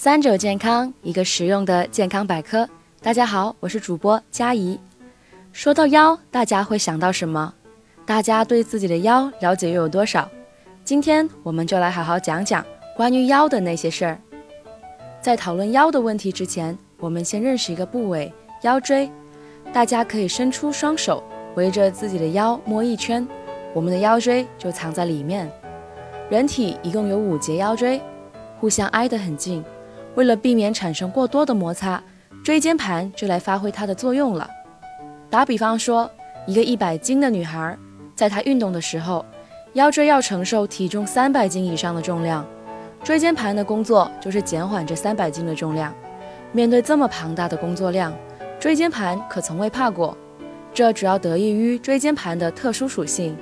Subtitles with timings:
[0.00, 2.68] 三者健康，一个实用的健康百科。
[3.02, 4.78] 大家好，我是主播佳怡。
[5.52, 7.52] 说到腰，大家会想到什么？
[8.06, 10.30] 大家对自己的腰了解又有多少？
[10.84, 12.64] 今天我们就来好好讲讲
[12.96, 14.16] 关于腰的那些事儿。
[15.20, 19.10] 在讨论腰的问题之前，我们先认识一个部位——腰椎。
[19.72, 21.20] 大家可以伸出双手，
[21.56, 23.26] 围着自己的腰摸一圈，
[23.74, 25.50] 我们的腰椎就藏在里面。
[26.30, 28.00] 人体一共有五节腰椎，
[28.60, 29.64] 互相挨得很近。
[30.18, 32.02] 为了避免产生过多的摩擦，
[32.42, 34.50] 椎间盘就来发挥它的作用了。
[35.30, 36.10] 打比方说，
[36.44, 37.78] 一个一百斤的女孩，
[38.16, 39.24] 在她运动的时候，
[39.74, 42.44] 腰椎要承受体重三百斤以上的重量，
[43.04, 45.94] 椎间盘的工作就是减缓这三百斤的重量。
[46.50, 48.12] 面对这么庞大的工作量，
[48.58, 50.18] 椎间盘可从未怕过。
[50.74, 53.36] 这主要得益于椎间盘的特殊属性。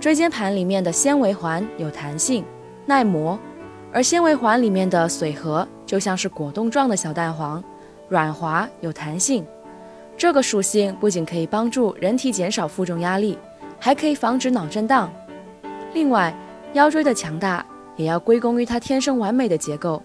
[0.00, 2.42] 椎间盘里面的纤维环有弹性、
[2.86, 3.38] 耐磨，
[3.92, 7.62] 而纤维环里面的髓核就像是果冻状的小蛋黄，
[8.08, 9.44] 软滑有弹性。
[10.16, 13.38] 这个属性不仅可以帮助人体减少负重压力，
[13.78, 15.10] 还可以防止脑震荡。
[15.94, 16.34] 另外，
[16.74, 17.64] 腰椎的强大
[17.96, 20.02] 也要归功于它天生完美的结构。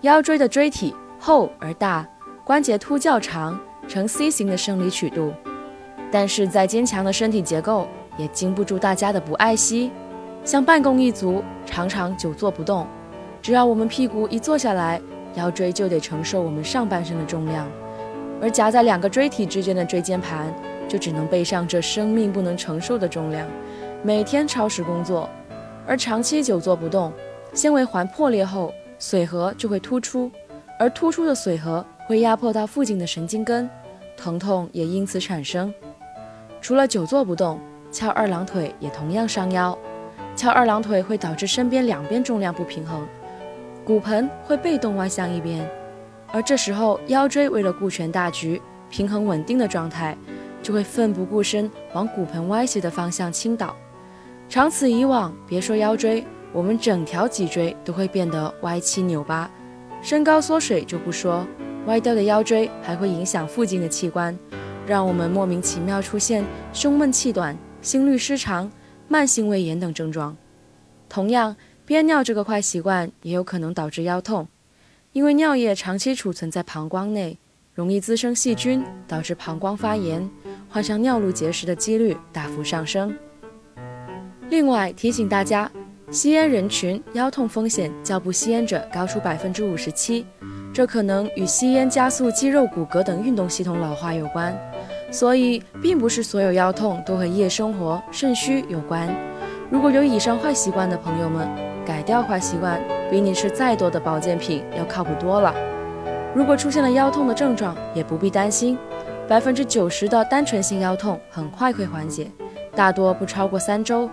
[0.00, 2.08] 腰椎的椎体厚而大，
[2.42, 5.32] 关节突较长，呈 C 型的生理曲度。
[6.10, 7.86] 但是，再坚强的身体结构
[8.16, 9.92] 也经不住大家的不爱惜。
[10.42, 12.86] 像办公一族，常常久坐不动，
[13.42, 15.00] 只要我们屁股一坐下来，
[15.34, 17.66] 腰椎就得承受我们上半身的重量。
[18.42, 20.52] 而夹在两个椎体之间的椎间盘，
[20.88, 23.46] 就只能背上这生命不能承受的重量，
[24.02, 25.28] 每天超时工作。
[25.86, 27.12] 而长期久坐不动，
[27.52, 30.30] 纤维环破裂后，髓核就会突出，
[30.78, 33.68] 而突出的髓核会压迫到附近的神经根，
[34.16, 35.72] 疼痛也因此产生。
[36.60, 37.58] 除了久坐不动，
[37.90, 39.76] 翘二郎腿也同样伤腰。
[40.36, 43.06] 翘二郎腿会导致身边两边重量不平衡，
[43.84, 45.68] 骨盆会被动歪向一边。
[46.32, 50.16] 而这时候，腰椎为了顾全大局、平衡稳定的状态，
[50.62, 53.74] 就会奋不顾身往骨盆歪斜的方向倾倒。
[54.48, 59.50] 长此以往，别说腰椎，我们整条脊椎都会变得歪七扭八。
[60.02, 61.46] 身高缩水就不说，
[61.86, 64.36] 歪掉的腰椎还会影响附近的器官，
[64.86, 68.70] 让我们莫名其妙出现胸闷气短、心律失常、
[69.08, 70.36] 慢性胃炎等症状。
[71.08, 71.54] 同样，
[71.90, 74.46] 憋尿这个坏习惯也有可能导致腰痛。
[75.12, 77.36] 因为尿液长期储存在膀胱内，
[77.74, 80.30] 容易滋生细菌，导致膀胱发炎，
[80.68, 83.12] 患上尿路结石的几率大幅上升。
[84.50, 85.68] 另外提醒大家，
[86.12, 90.24] 吸烟人群腰痛风险较不吸烟者高出百分之五十七，
[90.72, 94.56] 这可能与吸烟加速肌肉、骨骼等运动系统老化有关。
[95.10, 99.12] 所以，并不是所有腰痛都和夜生活、肾虚有关。
[99.68, 101.48] 如果有以上坏习惯的朋友们，
[101.90, 102.80] 改掉坏习惯。
[103.10, 105.52] 比你吃再多的保健品要靠谱多了。
[106.32, 108.78] 如果出现了腰痛的症状，也不必担心，
[109.26, 112.30] 百分之九十的单纯性腰痛很快会缓解，
[112.72, 114.08] 大多不超过三周，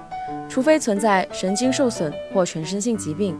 [0.49, 3.39] 除非存在神经受损或全身性疾病。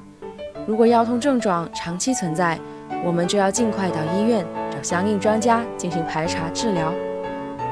[0.68, 2.60] 如果腰痛症状长期存在，
[3.04, 6.94] 我们就要尽快到医院找相应专家进行排查治疗。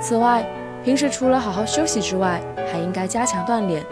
[0.02, 0.44] 此外，
[0.84, 3.84] 平时除了好好休息之外，还应该加强锻炼，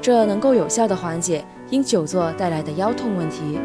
[0.00, 1.44] 这能够有效的缓解。
[1.70, 3.58] 因久坐带来的腰痛问题。